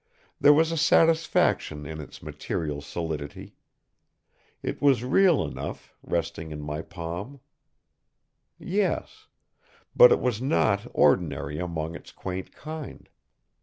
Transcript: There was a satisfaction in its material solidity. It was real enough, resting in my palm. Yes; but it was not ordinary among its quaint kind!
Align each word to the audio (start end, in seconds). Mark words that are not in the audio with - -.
There 0.39 0.51
was 0.51 0.71
a 0.71 0.77
satisfaction 0.81 1.85
in 1.85 2.01
its 2.01 2.23
material 2.23 2.81
solidity. 2.81 3.53
It 4.63 4.81
was 4.81 5.03
real 5.03 5.45
enough, 5.45 5.93
resting 6.01 6.49
in 6.51 6.59
my 6.59 6.81
palm. 6.81 7.39
Yes; 8.57 9.27
but 9.95 10.11
it 10.11 10.19
was 10.19 10.41
not 10.41 10.87
ordinary 10.95 11.59
among 11.59 11.93
its 11.93 12.11
quaint 12.11 12.51
kind! 12.51 13.09